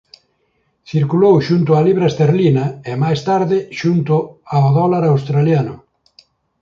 [0.91, 4.15] Circulou xunto á libra esterlina e máis tarde xunto
[4.53, 5.75] ao dólar australiano.